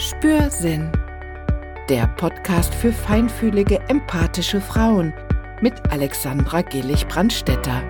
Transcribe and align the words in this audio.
Spürsinn. 0.00 0.92
Der 1.88 2.06
Podcast 2.06 2.72
für 2.72 2.92
feinfühlige, 2.92 3.80
empathische 3.88 4.60
Frauen 4.60 5.12
mit 5.60 5.74
Alexandra 5.90 6.62
Gillig-Brandstetter. 6.62 7.82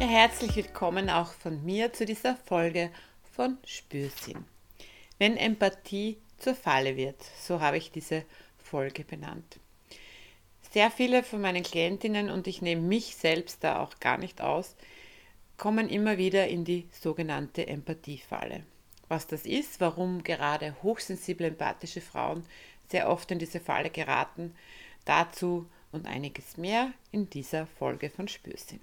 Ja, 0.00 0.06
herzlich 0.08 0.56
willkommen 0.56 1.10
auch 1.10 1.30
von 1.30 1.64
mir 1.64 1.92
zu 1.92 2.04
dieser 2.04 2.34
Folge 2.34 2.90
von 3.36 3.58
Spürsinn. 3.64 4.44
Wenn 5.18 5.36
Empathie 5.36 6.18
zur 6.38 6.56
Falle 6.56 6.96
wird, 6.96 7.22
so 7.40 7.60
habe 7.60 7.76
ich 7.76 7.92
diese 7.92 8.24
Folge 8.58 9.04
benannt. 9.04 9.60
Sehr 10.72 10.90
viele 10.90 11.22
von 11.22 11.40
meinen 11.40 11.62
Klientinnen, 11.62 12.30
und 12.30 12.48
ich 12.48 12.62
nehme 12.62 12.82
mich 12.82 13.14
selbst 13.14 13.62
da 13.62 13.80
auch 13.80 14.00
gar 14.00 14.18
nicht 14.18 14.40
aus, 14.40 14.74
kommen 15.56 15.88
immer 15.88 16.18
wieder 16.18 16.48
in 16.48 16.64
die 16.64 16.88
sogenannte 16.90 17.68
Empathiefalle 17.68 18.64
was 19.08 19.26
das 19.26 19.46
ist, 19.46 19.80
warum 19.80 20.22
gerade 20.22 20.74
hochsensible, 20.82 21.46
empathische 21.46 22.00
Frauen 22.00 22.44
sehr 22.88 23.08
oft 23.08 23.30
in 23.30 23.38
diese 23.38 23.60
Falle 23.60 23.90
geraten. 23.90 24.54
Dazu 25.04 25.68
und 25.92 26.06
einiges 26.06 26.56
mehr 26.56 26.92
in 27.12 27.30
dieser 27.30 27.66
Folge 27.66 28.10
von 28.10 28.28
Spürsinn. 28.28 28.80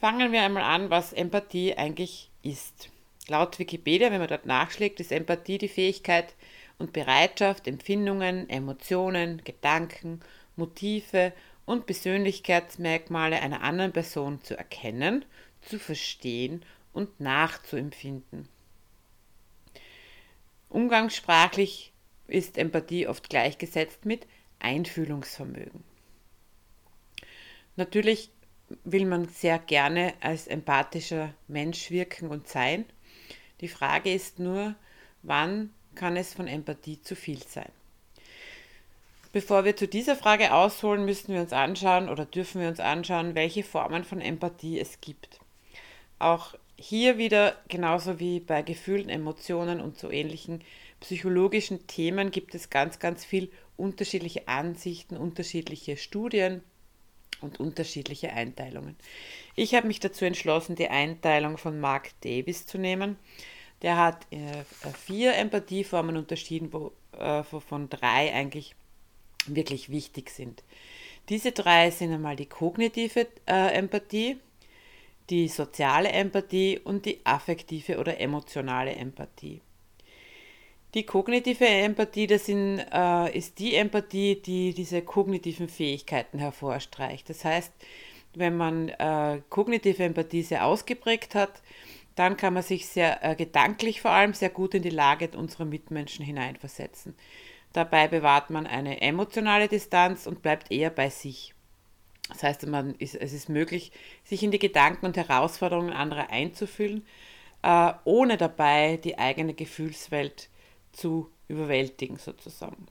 Fangen 0.00 0.30
wir 0.32 0.42
einmal 0.42 0.62
an, 0.62 0.90
was 0.90 1.12
Empathie 1.12 1.74
eigentlich 1.76 2.30
ist. 2.42 2.90
Laut 3.26 3.58
Wikipedia, 3.58 4.10
wenn 4.10 4.20
man 4.20 4.28
dort 4.28 4.46
nachschlägt, 4.46 5.00
ist 5.00 5.12
Empathie 5.12 5.58
die 5.58 5.68
Fähigkeit 5.68 6.34
und 6.78 6.92
Bereitschaft, 6.92 7.66
Empfindungen, 7.66 8.48
Emotionen, 8.48 9.42
Gedanken, 9.44 10.20
Motive 10.56 11.32
und 11.66 11.86
Persönlichkeitsmerkmale 11.86 13.40
einer 13.40 13.62
anderen 13.62 13.92
Person 13.92 14.42
zu 14.42 14.56
erkennen, 14.56 15.24
zu 15.60 15.78
verstehen 15.78 16.64
und 16.92 17.20
nachzuempfinden. 17.20 18.48
Umgangssprachlich 20.68 21.92
ist 22.26 22.58
Empathie 22.58 23.06
oft 23.06 23.30
gleichgesetzt 23.30 24.04
mit 24.04 24.26
Einfühlungsvermögen. 24.58 25.82
Natürlich 27.76 28.30
will 28.84 29.06
man 29.06 29.28
sehr 29.28 29.58
gerne 29.58 30.12
als 30.20 30.46
empathischer 30.46 31.32
Mensch 31.46 31.90
wirken 31.90 32.28
und 32.28 32.48
sein. 32.48 32.84
Die 33.60 33.68
Frage 33.68 34.12
ist 34.12 34.38
nur, 34.38 34.74
wann 35.22 35.72
kann 35.94 36.16
es 36.16 36.34
von 36.34 36.46
Empathie 36.46 37.00
zu 37.00 37.16
viel 37.16 37.42
sein? 37.42 37.70
Bevor 39.32 39.64
wir 39.64 39.76
zu 39.76 39.86
dieser 39.86 40.16
Frage 40.16 40.52
ausholen, 40.52 41.04
müssen 41.04 41.34
wir 41.34 41.40
uns 41.40 41.52
anschauen 41.52 42.08
oder 42.08 42.24
dürfen 42.24 42.60
wir 42.60 42.68
uns 42.68 42.80
anschauen, 42.80 43.34
welche 43.34 43.62
Formen 43.62 44.04
von 44.04 44.20
Empathie 44.20 44.80
es 44.80 45.00
gibt. 45.00 45.38
Auch 46.18 46.54
hier 46.78 47.18
wieder, 47.18 47.56
genauso 47.68 48.20
wie 48.20 48.38
bei 48.40 48.62
Gefühlen, 48.62 49.08
Emotionen 49.08 49.80
und 49.80 49.98
so 49.98 50.10
ähnlichen 50.10 50.62
psychologischen 51.00 51.86
Themen, 51.86 52.30
gibt 52.30 52.54
es 52.54 52.70
ganz, 52.70 52.98
ganz 52.98 53.24
viel 53.24 53.50
unterschiedliche 53.76 54.46
Ansichten, 54.46 55.16
unterschiedliche 55.16 55.96
Studien 55.96 56.62
und 57.40 57.60
unterschiedliche 57.60 58.32
Einteilungen. 58.32 58.96
Ich 59.56 59.74
habe 59.74 59.88
mich 59.88 60.00
dazu 60.00 60.24
entschlossen, 60.24 60.76
die 60.76 60.88
Einteilung 60.88 61.58
von 61.58 61.80
Mark 61.80 62.10
Davis 62.22 62.66
zu 62.66 62.78
nehmen. 62.78 63.16
Der 63.82 63.96
hat 63.96 64.26
äh, 64.32 64.64
vier 64.92 65.34
Empathieformen 65.34 66.16
unterschieden, 66.16 66.72
wovon 66.72 67.84
äh, 67.84 67.88
drei 67.88 68.32
eigentlich 68.32 68.74
wirklich 69.46 69.90
wichtig 69.90 70.30
sind. 70.30 70.62
Diese 71.28 71.52
drei 71.52 71.90
sind 71.90 72.12
einmal 72.12 72.36
die 72.36 72.46
kognitive 72.46 73.26
äh, 73.46 73.74
Empathie, 73.74 74.38
die 75.30 75.48
soziale 75.48 76.10
Empathie 76.10 76.78
und 76.82 77.04
die 77.06 77.20
affektive 77.24 77.98
oder 77.98 78.20
emotionale 78.20 78.92
Empathie. 78.92 79.60
Die 80.94 81.04
kognitive 81.04 81.66
Empathie, 81.66 82.26
das 82.26 82.46
sind, 82.46 82.78
äh, 82.92 83.36
ist 83.36 83.58
die 83.58 83.74
Empathie, 83.74 84.40
die 84.40 84.72
diese 84.72 85.02
kognitiven 85.02 85.68
Fähigkeiten 85.68 86.38
hervorstreicht. 86.38 87.28
Das 87.28 87.44
heißt, 87.44 87.72
wenn 88.34 88.56
man 88.56 88.88
äh, 88.88 89.42
kognitive 89.50 90.02
Empathie 90.02 90.42
sehr 90.42 90.64
ausgeprägt 90.64 91.34
hat, 91.34 91.62
dann 92.14 92.36
kann 92.36 92.54
man 92.54 92.62
sich 92.62 92.86
sehr 92.86 93.22
äh, 93.22 93.36
gedanklich 93.36 94.00
vor 94.00 94.10
allem 94.12 94.32
sehr 94.32 94.50
gut 94.50 94.74
in 94.74 94.82
die 94.82 94.90
Lage 94.90 95.28
unserer 95.36 95.66
Mitmenschen 95.66 96.24
hineinversetzen. 96.24 97.14
Dabei 97.72 98.08
bewahrt 98.08 98.48
man 98.50 98.66
eine 98.66 99.02
emotionale 99.02 99.68
Distanz 99.68 100.26
und 100.26 100.42
bleibt 100.42 100.72
eher 100.72 100.90
bei 100.90 101.10
sich. 101.10 101.54
Das 102.28 102.42
heißt, 102.42 102.66
man 102.66 102.94
ist, 102.96 103.14
es 103.14 103.32
ist 103.32 103.48
möglich, 103.48 103.92
sich 104.24 104.42
in 104.42 104.50
die 104.50 104.58
Gedanken 104.58 105.06
und 105.06 105.16
Herausforderungen 105.16 105.92
anderer 105.92 106.30
einzufühlen, 106.30 107.06
äh, 107.62 107.92
ohne 108.04 108.36
dabei 108.36 108.98
die 108.98 109.18
eigene 109.18 109.54
Gefühlswelt 109.54 110.48
zu 110.92 111.30
überwältigen 111.48 112.18
sozusagen. 112.18 112.86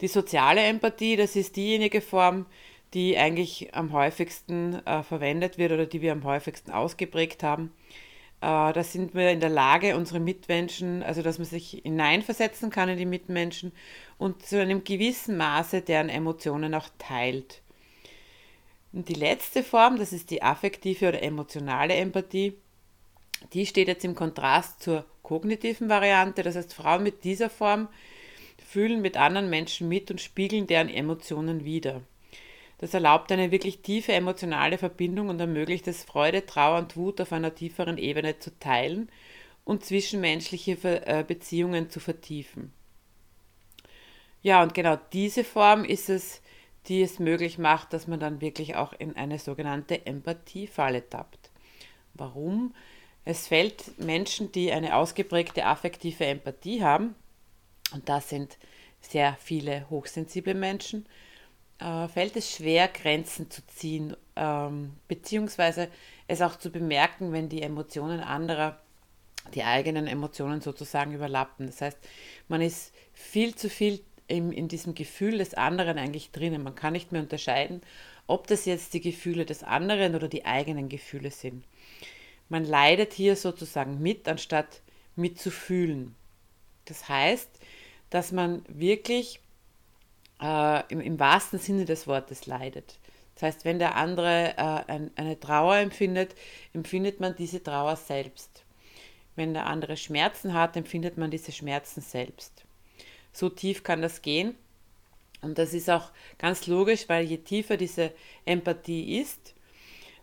Die 0.00 0.08
soziale 0.08 0.62
Empathie, 0.62 1.16
das 1.16 1.34
ist 1.34 1.56
diejenige 1.56 2.00
Form, 2.00 2.46
die 2.94 3.18
eigentlich 3.18 3.74
am 3.74 3.92
häufigsten 3.92 4.74
äh, 4.86 5.02
verwendet 5.02 5.58
wird 5.58 5.72
oder 5.72 5.86
die 5.86 6.00
wir 6.00 6.12
am 6.12 6.24
häufigsten 6.24 6.70
ausgeprägt 6.70 7.42
haben. 7.42 7.72
Äh, 8.40 8.72
da 8.72 8.82
sind 8.84 9.14
wir 9.14 9.30
in 9.30 9.40
der 9.40 9.50
Lage, 9.50 9.96
unsere 9.96 10.20
Mitmenschen, 10.20 11.02
also 11.02 11.22
dass 11.22 11.38
man 11.38 11.46
sich 11.46 11.80
hineinversetzen 11.82 12.70
kann 12.70 12.88
in 12.88 12.96
die 12.96 13.06
Mitmenschen 13.06 13.72
und 14.16 14.46
zu 14.46 14.60
einem 14.60 14.84
gewissen 14.84 15.36
Maße 15.36 15.82
deren 15.82 16.08
Emotionen 16.08 16.74
auch 16.74 16.88
teilt. 16.98 17.62
Und 18.98 19.08
die 19.08 19.14
letzte 19.14 19.62
Form, 19.62 19.96
das 19.96 20.12
ist 20.12 20.28
die 20.28 20.42
affektive 20.42 21.10
oder 21.10 21.22
emotionale 21.22 21.94
Empathie, 21.94 22.54
die 23.52 23.64
steht 23.64 23.86
jetzt 23.86 24.04
im 24.04 24.16
Kontrast 24.16 24.82
zur 24.82 25.04
kognitiven 25.22 25.88
Variante. 25.88 26.42
Das 26.42 26.56
heißt, 26.56 26.74
Frauen 26.74 27.04
mit 27.04 27.22
dieser 27.22 27.48
Form 27.48 27.86
fühlen 28.58 29.00
mit 29.00 29.16
anderen 29.16 29.50
Menschen 29.50 29.88
mit 29.88 30.10
und 30.10 30.20
spiegeln 30.20 30.66
deren 30.66 30.88
Emotionen 30.88 31.64
wider. 31.64 32.00
Das 32.78 32.92
erlaubt 32.92 33.30
eine 33.30 33.52
wirklich 33.52 33.82
tiefe 33.82 34.14
emotionale 34.14 34.78
Verbindung 34.78 35.28
und 35.28 35.38
ermöglicht 35.38 35.86
es, 35.86 36.02
Freude, 36.02 36.44
Trauer 36.44 36.80
und 36.80 36.96
Wut 36.96 37.20
auf 37.20 37.32
einer 37.32 37.54
tieferen 37.54 37.98
Ebene 37.98 38.40
zu 38.40 38.50
teilen 38.58 39.08
und 39.64 39.84
zwischenmenschliche 39.84 41.06
äh, 41.06 41.22
Beziehungen 41.22 41.88
zu 41.88 42.00
vertiefen. 42.00 42.72
Ja, 44.42 44.60
und 44.60 44.74
genau 44.74 44.98
diese 45.12 45.44
Form 45.44 45.84
ist 45.84 46.10
es, 46.10 46.42
die 46.88 47.02
es 47.02 47.18
möglich 47.18 47.58
macht, 47.58 47.92
dass 47.92 48.06
man 48.06 48.20
dann 48.20 48.40
wirklich 48.40 48.76
auch 48.76 48.92
in 48.92 49.16
eine 49.16 49.38
sogenannte 49.38 50.06
Empathiefalle 50.06 51.08
tappt. 51.08 51.50
Warum? 52.14 52.74
Es 53.24 53.48
fällt 53.48 53.98
Menschen, 53.98 54.52
die 54.52 54.72
eine 54.72 54.96
ausgeprägte 54.96 55.66
affektive 55.66 56.24
Empathie 56.24 56.82
haben, 56.82 57.14
und 57.92 58.08
das 58.08 58.28
sind 58.28 58.56
sehr 59.00 59.36
viele 59.40 59.88
hochsensible 59.90 60.54
Menschen, 60.54 61.06
äh, 61.78 62.08
fällt 62.08 62.36
es 62.36 62.50
schwer, 62.50 62.88
Grenzen 62.88 63.50
zu 63.50 63.64
ziehen, 63.66 64.16
ähm, 64.36 64.94
beziehungsweise 65.06 65.88
es 66.26 66.42
auch 66.42 66.56
zu 66.56 66.70
bemerken, 66.70 67.32
wenn 67.32 67.48
die 67.48 67.62
Emotionen 67.62 68.20
anderer 68.20 68.80
die 69.54 69.62
eigenen 69.62 70.06
Emotionen 70.06 70.60
sozusagen 70.60 71.14
überlappen. 71.14 71.66
Das 71.66 71.80
heißt, 71.80 71.98
man 72.48 72.60
ist 72.60 72.92
viel 73.12 73.54
zu 73.54 73.70
viel 73.70 74.00
in, 74.28 74.52
in 74.52 74.68
diesem 74.68 74.94
Gefühl 74.94 75.38
des 75.38 75.54
anderen 75.54 75.98
eigentlich 75.98 76.30
drinnen. 76.30 76.62
Man 76.62 76.74
kann 76.74 76.92
nicht 76.92 77.10
mehr 77.10 77.22
unterscheiden, 77.22 77.82
ob 78.26 78.46
das 78.46 78.66
jetzt 78.66 78.94
die 78.94 79.00
Gefühle 79.00 79.44
des 79.44 79.64
anderen 79.64 80.14
oder 80.14 80.28
die 80.28 80.44
eigenen 80.44 80.88
Gefühle 80.88 81.30
sind. 81.30 81.64
Man 82.48 82.64
leidet 82.64 83.12
hier 83.12 83.36
sozusagen 83.36 84.00
mit, 84.00 84.28
anstatt 84.28 84.82
mitzufühlen. 85.16 86.14
Das 86.84 87.08
heißt, 87.08 87.50
dass 88.10 88.32
man 88.32 88.62
wirklich 88.68 89.40
äh, 90.40 90.82
im, 90.88 91.00
im, 91.00 91.18
wahrsten 91.18 91.58
Sinne 91.58 91.84
des 91.84 92.06
Wortes 92.06 92.46
leidet. 92.46 92.98
Das 93.34 93.42
heißt, 93.42 93.64
wenn 93.64 93.78
der 93.78 93.96
andere 93.96 94.54
äh, 94.56 94.92
ein, 94.92 95.10
eine 95.16 95.38
Trauer 95.38 95.76
empfindet, 95.76 96.34
empfindet 96.72 97.20
man 97.20 97.36
diese 97.36 97.62
Trauer 97.62 97.96
selbst. 97.96 98.64
Wenn 99.36 99.54
der 99.54 99.66
andere 99.66 99.96
Schmerzen 99.96 100.54
hat, 100.54 100.76
empfindet 100.76 101.16
man 101.16 101.30
diese 101.30 101.52
Schmerzen 101.52 102.00
selbst. 102.00 102.64
So 103.32 103.48
tief 103.48 103.82
kann 103.82 104.02
das 104.02 104.22
gehen. 104.22 104.54
Und 105.40 105.58
das 105.58 105.72
ist 105.74 105.88
auch 105.88 106.10
ganz 106.38 106.66
logisch, 106.66 107.08
weil 107.08 107.24
je 107.24 107.38
tiefer 107.38 107.76
diese 107.76 108.12
Empathie 108.44 109.20
ist, 109.20 109.54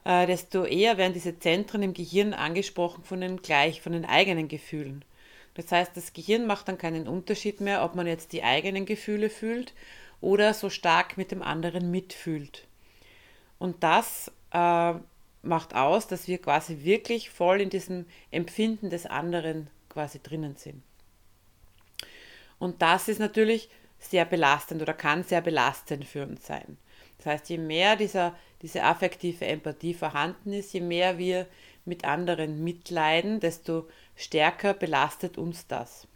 äh, 0.03 0.25
desto 0.27 0.65
eher 0.65 0.97
werden 0.97 1.13
diese 1.13 1.39
Zentren 1.39 1.83
im 1.83 1.93
Gehirn 1.93 2.33
angesprochen 2.33 3.03
von 3.03 3.21
den 3.21 3.41
gleich, 3.41 3.81
von 3.81 3.93
den 3.93 4.05
eigenen 4.05 4.47
Gefühlen. 4.47 5.05
Das 5.55 5.71
heißt, 5.71 5.95
das 5.95 6.13
Gehirn 6.13 6.45
macht 6.45 6.67
dann 6.67 6.77
keinen 6.77 7.07
Unterschied 7.07 7.61
mehr, 7.61 7.83
ob 7.83 7.95
man 7.95 8.07
jetzt 8.07 8.33
die 8.33 8.43
eigenen 8.43 8.85
Gefühle 8.85 9.29
fühlt 9.29 9.73
oder 10.21 10.53
so 10.53 10.69
stark 10.69 11.17
mit 11.17 11.31
dem 11.31 11.41
anderen 11.41 11.91
mitfühlt. 11.91 12.67
Und 13.57 13.83
das 13.83 14.31
äh, 14.51 14.93
macht 15.41 15.73
aus, 15.73 16.07
dass 16.07 16.27
wir 16.27 16.39
quasi 16.39 16.83
wirklich 16.83 17.29
voll 17.29 17.61
in 17.61 17.69
diesem 17.69 18.05
Empfinden 18.31 18.89
des 18.89 19.05
anderen 19.05 19.67
quasi 19.89 20.19
drinnen 20.21 20.57
sind. 20.57 20.83
Und 22.59 22.81
das 22.81 23.07
ist 23.07 23.19
natürlich 23.19 23.69
sehr 23.99 24.25
belastend 24.25 24.81
oder 24.81 24.93
kann 24.93 25.23
sehr 25.23 25.41
belastend 25.41 26.05
für 26.05 26.23
uns 26.23 26.45
sein. 26.45 26.77
Das 27.17 27.27
heißt, 27.27 27.49
je 27.49 27.57
mehr 27.57 27.95
dieser, 27.95 28.35
diese 28.61 28.83
affektive 28.83 29.45
Empathie 29.45 29.93
vorhanden 29.93 30.53
ist, 30.53 30.73
je 30.73 30.81
mehr 30.81 31.17
wir 31.17 31.47
mit 31.85 32.05
anderen 32.05 32.63
mitleiden, 32.63 33.39
desto 33.39 33.87
stärker 34.15 34.73
belastet 34.73 35.37
uns 35.37 35.67
das. 35.67 36.07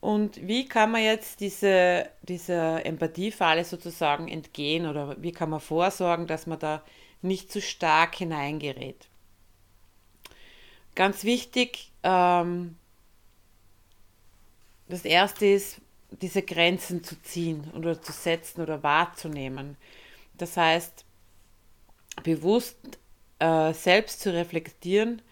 Und 0.00 0.46
wie 0.46 0.68
kann 0.68 0.90
man 0.90 1.02
jetzt 1.02 1.40
diese, 1.40 2.10
dieser 2.22 2.84
Empathiefalle 2.84 3.64
sozusagen 3.64 4.28
entgehen 4.28 4.86
oder 4.86 5.16
wie 5.22 5.32
kann 5.32 5.48
man 5.48 5.60
vorsorgen, 5.60 6.26
dass 6.26 6.46
man 6.46 6.58
da 6.58 6.82
nicht 7.22 7.50
zu 7.50 7.62
stark 7.62 8.14
hineingerät? 8.16 9.08
Ganz 10.94 11.24
wichtig, 11.24 11.90
ähm, 12.02 12.76
das 14.88 15.04
erste 15.04 15.46
ist, 15.46 15.80
diese 16.10 16.42
Grenzen 16.42 17.02
zu 17.02 17.20
ziehen 17.22 17.70
oder 17.74 18.00
zu 18.00 18.12
setzen 18.12 18.60
oder 18.60 18.82
wahrzunehmen. 18.82 19.76
Das 20.36 20.56
heißt, 20.56 21.04
bewusst 22.22 22.78
äh, 23.38 23.72
selbst 23.72 24.20
zu 24.20 24.32
reflektieren, 24.32 25.22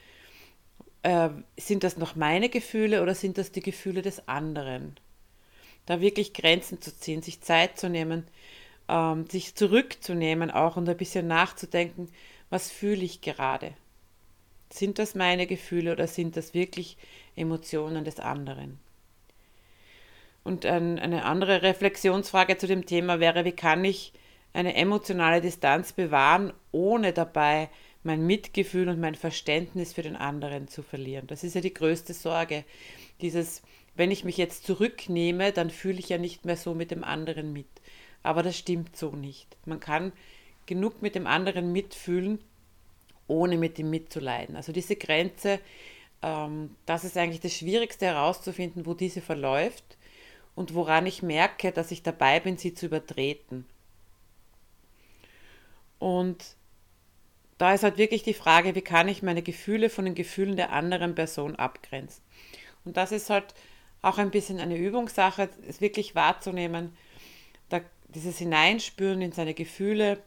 äh, 1.03 1.31
sind 1.57 1.85
das 1.85 1.97
noch 1.97 2.17
meine 2.17 2.49
Gefühle 2.49 3.03
oder 3.03 3.15
sind 3.15 3.39
das 3.39 3.53
die 3.53 3.63
Gefühle 3.63 4.03
des 4.03 4.29
anderen? 4.29 4.97
Da 5.87 6.01
wirklich 6.01 6.33
Grenzen 6.33 6.81
zu 6.81 6.97
ziehen, 6.97 7.23
sich 7.23 7.41
Zeit 7.41 7.79
zu 7.79 7.89
nehmen, 7.89 8.27
ähm, 8.89 9.27
sich 9.29 9.55
zurückzunehmen 9.55 10.51
auch 10.51 10.77
und 10.77 10.89
ein 10.89 10.97
bisschen 10.97 11.27
nachzudenken, 11.27 12.09
was 12.51 12.71
fühle 12.71 13.03
ich 13.03 13.21
gerade? 13.21 13.73
Sind 14.71 14.99
das 14.99 15.15
meine 15.15 15.47
Gefühle 15.47 15.93
oder 15.93 16.07
sind 16.07 16.37
das 16.37 16.55
wirklich 16.55 16.97
Emotionen 17.37 18.05
des 18.05 18.21
anderen? 18.21 18.79
Und 20.45 20.67
ein, 20.67 20.99
eine 20.99 21.25
andere 21.25 21.63
Reflexionsfrage 21.63 22.57
zu 22.57 22.67
dem 22.67 22.87
Thema 22.87 23.21
wäre, 23.21 23.45
wie 23.45 23.53
kann 23.53 23.85
ich 23.85 24.13
eine 24.53 24.75
emotionale 24.75 25.41
Distanz 25.41 25.93
bewahren, 25.93 26.53
ohne 26.73 27.13
dabei 27.13 27.69
mein 28.03 28.27
Mitgefühl 28.27 28.89
und 28.89 29.01
mein 29.01 29.15
Verständnis 29.15 29.93
für 29.93 30.03
den 30.03 30.17
anderen 30.17 30.69
zu 30.69 30.83
verlieren. 30.83 31.27
Das 31.29 31.45
ist 31.45 31.55
ja 31.55 31.61
die 31.61 31.73
größte 31.73 32.15
Sorge. 32.15 32.65
Dieses, 33.21 33.63
wenn 33.95 34.11
ich 34.11 34.25
mich 34.25 34.37
jetzt 34.37 34.67
zurücknehme, 34.67 35.53
dann 35.53 35.71
fühle 35.71 36.01
ich 36.01 36.09
ja 36.09 36.19
nicht 36.19 36.45
mehr 36.45 36.57
so 36.57 36.75
mit 36.75 36.91
dem 36.91 37.05
anderen 37.05 37.53
mit. 37.53 37.69
Aber 38.23 38.43
das 38.43 38.59
stimmt 38.59 38.97
so 38.97 39.11
nicht. 39.13 39.57
Man 39.65 39.81
kann 39.81 40.13
genug 40.67 41.03
mit 41.03 41.15
dem 41.15 41.27
anderen 41.27 41.73
mitfühlen, 41.73 42.41
ohne 43.29 43.57
mit 43.57 43.79
ihm 43.79 43.91
mitzuleiden. 43.91 44.57
Also 44.57 44.73
diese 44.73 44.97
Grenze, 44.97 45.61
ähm, 46.23 46.75
das 46.87 47.05
ist 47.05 47.17
eigentlich 47.17 47.41
das 47.41 47.55
Schwierigste 47.55 48.07
herauszufinden, 48.07 48.85
wo 48.85 48.95
diese 48.95 49.21
verläuft 49.21 49.97
und 50.55 50.75
woran 50.75 51.07
ich 51.07 51.23
merke, 51.23 51.73
dass 51.73 51.91
ich 51.91 52.03
dabei 52.03 52.41
bin, 52.41 52.59
sie 52.59 52.75
zu 52.75 52.87
übertreten. 52.87 53.67
Und 55.99 56.57
da 57.59 57.75
ist 57.75 57.85
halt 57.85 57.97
wirklich 57.97 58.23
die 58.23 58.35
Frage, 58.35 58.75
wie 58.75 58.83
kann 58.83 59.09
ich 59.09 59.23
meine 59.23 59.43
Gefühle 59.43 59.89
von 59.89 60.05
den 60.05 60.15
Gefühlen 60.15 60.57
der 60.57 60.73
anderen 60.73 61.15
Person 61.15 61.57
abgrenzen. 61.57 62.23
Und 62.85 62.97
das 62.97 63.13
ist 63.13 63.31
halt 63.31 63.55
auch 64.03 64.19
ein 64.19 64.33
bisschen 64.33 64.59
eine 64.59 64.77
Übungssache, 64.77 65.49
es 65.69 65.81
wirklich 65.81 66.15
wahrzunehmen, 66.15 66.97
da, 67.69 67.81
dieses 68.09 68.39
Hineinspüren 68.39 69.23
in 69.23 69.33
seine 69.33 69.55
Gefühle, 69.55 70.21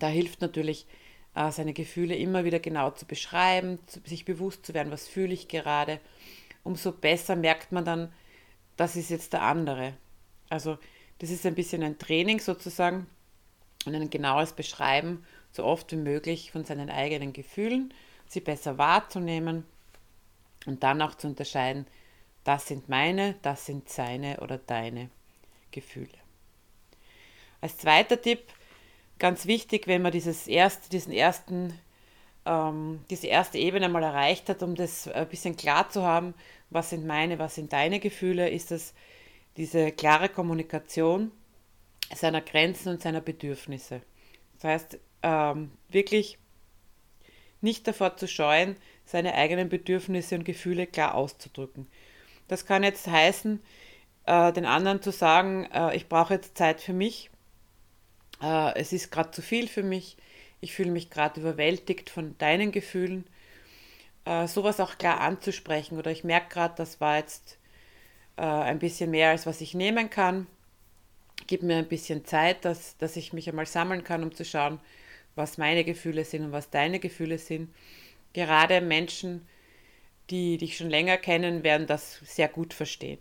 da 0.00 0.08
hilft 0.08 0.40
natürlich, 0.40 0.86
äh, 1.34 1.52
seine 1.52 1.72
Gefühle 1.72 2.16
immer 2.16 2.44
wieder 2.44 2.58
genau 2.58 2.90
zu 2.90 3.06
beschreiben, 3.06 3.78
sich 4.04 4.24
bewusst 4.24 4.66
zu 4.66 4.74
werden, 4.74 4.90
was 4.90 5.06
fühle 5.06 5.32
ich 5.32 5.46
gerade. 5.46 6.00
Umso 6.64 6.90
besser 6.90 7.36
merkt 7.36 7.70
man 7.70 7.84
dann, 7.84 8.12
das 8.78 8.96
ist 8.96 9.10
jetzt 9.10 9.34
der 9.34 9.42
andere. 9.42 9.92
Also 10.48 10.78
das 11.18 11.28
ist 11.28 11.44
ein 11.44 11.54
bisschen 11.54 11.82
ein 11.82 11.98
Training 11.98 12.40
sozusagen 12.40 13.06
und 13.84 13.94
ein 13.94 14.08
genaues 14.08 14.52
Beschreiben 14.52 15.26
so 15.52 15.64
oft 15.64 15.92
wie 15.92 15.96
möglich 15.96 16.52
von 16.52 16.64
seinen 16.64 16.88
eigenen 16.88 17.32
Gefühlen, 17.32 17.92
sie 18.26 18.40
besser 18.40 18.78
wahrzunehmen 18.78 19.64
und 20.66 20.82
dann 20.82 21.02
auch 21.02 21.14
zu 21.16 21.26
unterscheiden, 21.26 21.86
das 22.44 22.66
sind 22.68 22.88
meine, 22.88 23.34
das 23.42 23.66
sind 23.66 23.88
seine 23.88 24.40
oder 24.40 24.58
deine 24.58 25.10
Gefühle. 25.70 26.08
Als 27.60 27.78
zweiter 27.78 28.20
Tipp, 28.20 28.40
ganz 29.18 29.46
wichtig, 29.46 29.86
wenn 29.88 30.02
man 30.02 30.12
dieses 30.12 30.46
erste, 30.46 30.88
diesen 30.88 31.12
ersten, 31.12 31.78
ähm, 32.48 33.00
diese 33.10 33.26
erste 33.26 33.58
Ebene 33.58 33.88
mal 33.88 34.02
erreicht 34.02 34.48
hat, 34.48 34.62
um 34.62 34.74
das 34.74 35.06
ein 35.06 35.28
bisschen 35.28 35.56
klar 35.56 35.90
zu 35.90 36.02
haben, 36.02 36.34
was 36.70 36.90
sind 36.90 37.06
meine, 37.06 37.38
was 37.38 37.54
sind 37.54 37.72
deine 37.72 38.00
Gefühle, 38.00 38.48
ist 38.48 38.70
das 38.70 38.94
diese 39.56 39.92
klare 39.92 40.28
Kommunikation 40.28 41.30
seiner 42.14 42.40
Grenzen 42.40 42.90
und 42.90 43.02
seiner 43.02 43.20
Bedürfnisse. 43.20 44.00
Das 44.54 44.64
heißt, 44.64 44.98
ähm, 45.22 45.72
wirklich 45.88 46.38
nicht 47.60 47.86
davor 47.86 48.16
zu 48.16 48.26
scheuen, 48.26 48.76
seine 49.04 49.34
eigenen 49.34 49.68
Bedürfnisse 49.68 50.34
und 50.34 50.44
Gefühle 50.44 50.86
klar 50.86 51.14
auszudrücken. 51.14 51.86
Das 52.46 52.64
kann 52.64 52.82
jetzt 52.82 53.06
heißen, 53.06 53.60
äh, 54.26 54.52
den 54.52 54.64
anderen 54.64 55.02
zu 55.02 55.10
sagen, 55.10 55.68
äh, 55.72 55.94
ich 55.96 56.08
brauche 56.08 56.34
jetzt 56.34 56.56
Zeit 56.56 56.80
für 56.80 56.92
mich, 56.92 57.30
äh, 58.42 58.74
es 58.78 58.92
ist 58.92 59.10
gerade 59.10 59.32
zu 59.32 59.42
viel 59.42 59.68
für 59.68 59.82
mich, 59.82 60.16
ich 60.60 60.74
fühle 60.74 60.90
mich 60.90 61.10
gerade 61.10 61.40
überwältigt 61.40 62.10
von 62.10 62.36
deinen 62.38 62.72
Gefühlen. 62.72 63.24
Äh, 64.24 64.46
sowas 64.46 64.80
auch 64.80 64.98
klar 64.98 65.20
anzusprechen 65.20 65.98
oder 65.98 66.10
ich 66.10 66.24
merke 66.24 66.48
gerade, 66.50 66.74
das 66.76 67.00
war 67.00 67.18
jetzt 67.18 67.58
äh, 68.36 68.42
ein 68.42 68.78
bisschen 68.78 69.10
mehr, 69.10 69.30
als 69.30 69.46
was 69.46 69.60
ich 69.60 69.74
nehmen 69.74 70.10
kann. 70.10 70.46
Gib 71.46 71.62
mir 71.62 71.76
ein 71.76 71.88
bisschen 71.88 72.24
Zeit, 72.24 72.64
dass, 72.64 72.96
dass 72.98 73.16
ich 73.16 73.32
mich 73.32 73.48
einmal 73.48 73.66
sammeln 73.66 74.04
kann, 74.04 74.22
um 74.22 74.34
zu 74.34 74.44
schauen, 74.44 74.80
was 75.34 75.56
meine 75.56 75.84
Gefühle 75.84 76.24
sind 76.24 76.44
und 76.44 76.52
was 76.52 76.70
deine 76.70 76.98
Gefühle 76.98 77.38
sind. 77.38 77.72
Gerade 78.32 78.80
Menschen, 78.80 79.46
die 80.30 80.58
dich 80.58 80.76
schon 80.76 80.90
länger 80.90 81.16
kennen, 81.16 81.62
werden 81.62 81.86
das 81.86 82.20
sehr 82.24 82.48
gut 82.48 82.74
verstehen. 82.74 83.18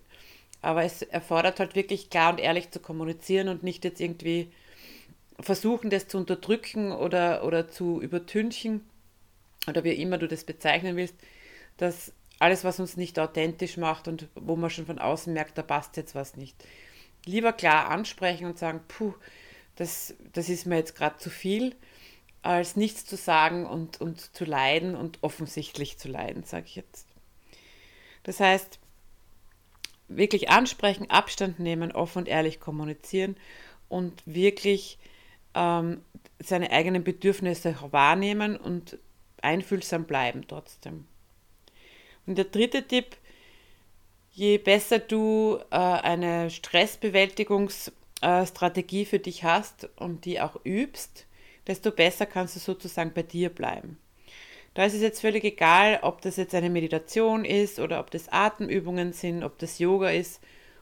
Aber 0.62 0.84
es 0.84 1.04
erfordert 1.04 1.60
halt 1.60 1.76
wirklich 1.76 2.10
klar 2.10 2.32
und 2.32 2.40
ehrlich 2.40 2.72
zu 2.72 2.80
kommunizieren 2.80 3.48
und 3.48 3.64
nicht 3.64 3.86
jetzt 3.86 4.02
irgendwie 4.02 4.52
versuchen, 5.40 5.90
das 5.90 6.08
zu 6.08 6.18
unterdrücken 6.18 6.92
oder, 6.92 7.44
oder 7.44 7.68
zu 7.68 8.02
übertünchen 8.02 8.88
oder 9.68 9.84
wie 9.84 9.94
immer 9.94 10.18
du 10.18 10.28
das 10.28 10.44
bezeichnen 10.44 10.96
willst, 10.96 11.16
dass 11.78 12.14
alles, 12.40 12.64
was 12.64 12.80
uns 12.80 12.98
nicht 12.98 13.20
authentisch 13.20 13.78
macht 13.78 14.08
und 14.08 14.28
wo 14.36 14.56
man 14.56 14.70
schon 14.70 14.86
von 14.86 15.00
außen 15.00 15.34
merkt, 15.34 15.58
da 15.58 15.64
passt 15.64 15.98
jetzt 15.98 16.16
was 16.16 16.36
nicht. 16.36 16.56
Lieber 17.26 17.54
klar 17.54 17.90
ansprechen 17.90 18.46
und 18.46 18.58
sagen, 18.58 18.82
puh, 18.88 19.14
das, 19.76 20.16
das 20.34 20.50
ist 20.50 20.66
mir 20.66 20.78
jetzt 20.78 20.96
gerade 20.96 21.18
zu 21.18 21.30
viel 21.30 21.76
als 22.42 22.76
nichts 22.76 23.06
zu 23.06 23.18
sagen 23.18 23.66
und, 23.66 24.00
und 24.00 24.36
zu 24.36 24.46
leiden 24.46 24.96
und 24.96 25.20
offensichtlich 25.22 25.98
zu 25.98 26.08
leiden, 26.08 26.44
sage 26.44 26.66
ich 26.68 26.76
jetzt. 26.76 27.08
Das 28.24 28.40
heißt, 28.40 28.80
wirklich 30.08 30.50
ansprechen, 30.50 31.10
Abstand 31.10 31.60
nehmen, 31.60 31.92
offen 31.92 32.20
und 32.20 32.28
ehrlich 32.28 32.60
kommunizieren 32.60 33.36
und 33.90 34.22
wirklich 34.26 34.98
ähm, 35.58 36.02
seine 36.40 36.72
eigenen 36.72 37.04
Bedürfnisse 37.04 37.76
wahrnehmen 37.92 38.56
und 38.56 38.98
einfühlsam 39.42 40.06
bleiben 40.06 40.46
trotzdem. 40.48 41.06
Und 42.26 42.38
der 42.38 42.46
dritte 42.46 42.88
Tipp, 42.88 43.18
je 44.32 44.58
besser 44.60 45.00
du 45.00 45.60
äh, 45.72 45.76
eine 45.76 46.50
Stressbewältigungsstrategie 46.52 49.04
für 49.06 49.20
dich 49.20 49.44
hast 49.44 49.90
und 49.96 50.24
die 50.26 50.40
auch 50.40 50.58
übst, 50.64 51.26
desto 51.66 51.92
besser 51.92 52.26
kannst 52.26 52.56
du 52.56 52.60
sozusagen 52.60 53.14
bei 53.14 53.24
dir 53.24 53.50
bleiben. 53.50 53.98
Da 54.74 54.86
ist 54.86 54.94
es 54.94 55.02
jetzt 55.02 55.20
völlig 55.22 55.44
egal, 55.44 56.00
ob 56.04 56.22
das 56.22 56.38
jetzt 56.38 56.54
eine 56.54 56.70
Meditation 56.70 57.44
ist 57.46 57.80
oder 57.80 58.00
ob 58.00 58.12
das 58.12 58.30
Atemübungen 58.30 59.12
sind, 59.12 59.44
ob 59.44 59.58
das 59.58 59.80
Yoga 59.80 60.12
ist 60.12 60.40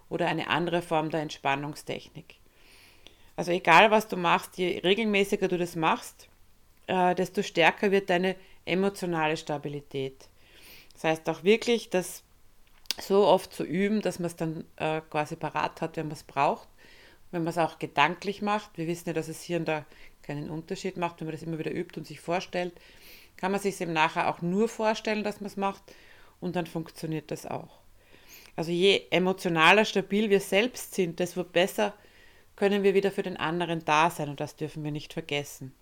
oder 0.09 0.27
eine 0.27 0.49
andere 0.49 0.81
Form 0.81 1.09
der 1.09 1.21
Entspannungstechnik. 1.21 2.35
Also 3.35 3.51
egal, 3.51 3.91
was 3.91 4.07
du 4.07 4.17
machst, 4.17 4.57
je 4.57 4.79
regelmäßiger 4.79 5.47
du 5.47 5.57
das 5.57 5.75
machst, 5.75 6.29
äh, 6.87 7.15
desto 7.15 7.41
stärker 7.41 7.91
wird 7.91 8.09
deine 8.09 8.35
emotionale 8.65 9.37
Stabilität. 9.37 10.29
Das 10.93 11.03
heißt 11.03 11.29
auch 11.29 11.43
wirklich, 11.43 11.89
das 11.89 12.23
so 13.01 13.25
oft 13.25 13.53
zu 13.53 13.63
üben, 13.63 14.01
dass 14.01 14.19
man 14.19 14.27
es 14.27 14.35
dann 14.35 14.63
äh, 14.77 15.01
quasi 15.09 15.35
parat 15.35 15.81
hat, 15.81 15.97
wenn 15.97 16.07
man 16.07 16.15
es 16.15 16.23
braucht. 16.23 16.67
Wenn 17.31 17.43
man 17.43 17.51
es 17.51 17.57
auch 17.57 17.79
gedanklich 17.79 18.41
macht, 18.41 18.77
wir 18.77 18.87
wissen 18.87 19.09
ja, 19.09 19.13
dass 19.13 19.27
es 19.27 19.41
hier 19.41 19.57
und 19.57 19.67
da 19.67 19.85
keinen 20.21 20.49
Unterschied 20.49 20.95
macht, 20.95 21.19
wenn 21.19 21.27
man 21.27 21.35
das 21.35 21.43
immer 21.43 21.59
wieder 21.59 21.73
übt 21.73 21.99
und 21.99 22.07
sich 22.07 22.21
vorstellt, 22.21 22.73
kann 23.35 23.51
man 23.51 23.59
sich 23.59 23.75
es 23.75 23.81
eben 23.81 23.93
nachher 23.93 24.29
auch 24.29 24.41
nur 24.41 24.69
vorstellen, 24.69 25.23
dass 25.23 25.41
man 25.41 25.47
es 25.47 25.57
macht 25.57 25.83
und 26.39 26.55
dann 26.55 26.67
funktioniert 26.67 27.31
das 27.31 27.45
auch. 27.45 27.79
Also 28.55 28.71
je 28.71 29.01
emotionaler 29.11 29.83
stabil 29.83 30.29
wir 30.29 30.39
selbst 30.39 30.95
sind, 30.95 31.19
desto 31.19 31.43
besser 31.43 31.93
können 32.55 32.83
wir 32.83 32.93
wieder 32.93 33.11
für 33.11 33.23
den 33.23 33.37
anderen 33.37 33.83
da 33.85 34.09
sein 34.09 34.29
und 34.29 34.39
das 34.39 34.55
dürfen 34.55 34.83
wir 34.83 34.91
nicht 34.91 35.13
vergessen. 35.13 35.73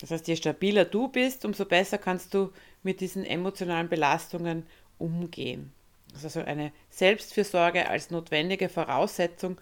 Das 0.00 0.10
heißt, 0.10 0.28
je 0.28 0.36
stabiler 0.36 0.84
du 0.84 1.08
bist, 1.08 1.44
umso 1.44 1.66
besser 1.66 1.98
kannst 1.98 2.32
du 2.32 2.52
mit 2.82 3.00
diesen 3.00 3.24
emotionalen 3.24 3.88
Belastungen 3.88 4.66
umgehen. 4.98 5.72
Das 6.12 6.24
ist 6.24 6.36
also 6.36 6.48
eine 6.48 6.72
Selbstfürsorge 6.88 7.88
als 7.88 8.10
notwendige 8.10 8.68
Voraussetzung, 8.68 9.60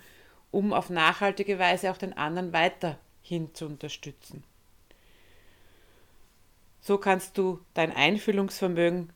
um 0.50 0.72
auf 0.72 0.90
nachhaltige 0.90 1.58
Weise 1.58 1.90
auch 1.90 1.98
den 1.98 2.16
anderen 2.16 2.52
weiter 2.52 2.98
hin 3.22 3.54
zu 3.54 3.66
unterstützen. 3.66 4.44
So 6.80 6.96
kannst 6.96 7.37
du 7.37 7.60
dein 7.75 7.94
Einfühlungsvermögen 7.94 9.12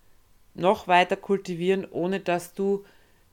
noch 0.55 0.89
weiter 0.89 1.17
kultivieren, 1.17 1.87
ohne 1.91 2.21
dass 2.21 2.53
du 2.53 2.85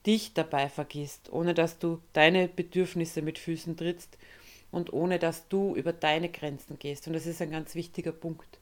dich 0.10 0.34
dabei 0.34 0.70
vergisst, 0.70 1.32
ohne 1.32 1.54
dass 1.54 1.78
du 1.78 2.02
deine 2.14 2.48
Bedürfnisse 2.48 3.22
mit 3.22 3.38
Füßen 3.38 3.78
trittst 3.78 4.18
und 4.72 4.92
ohne 4.92 5.20
dass 5.20 5.48
du 5.50 5.76
über 5.76 5.94
deine 5.94 6.30
Grenzen 6.30 6.80
gehst. 6.80 7.06
Und 7.06 7.14
das 7.14 7.28
ist 7.28 7.44
ein 7.44 7.52
ganz 7.52 7.76
wichtiger 7.76 8.12
Punkt. 8.12 8.58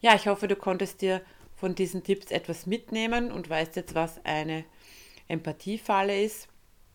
Ja, 0.00 0.14
ich 0.14 0.28
hoffe, 0.28 0.48
du 0.48 0.56
konntest 0.56 1.02
dir 1.02 1.20
von 1.56 1.74
diesen 1.74 2.04
Tipps 2.04 2.30
etwas 2.30 2.64
mitnehmen 2.64 3.30
und 3.30 3.50
weißt 3.50 3.76
jetzt, 3.76 3.94
was 3.94 4.24
eine 4.24 4.64
Empathiefalle 5.28 6.22
ist. 6.22 6.48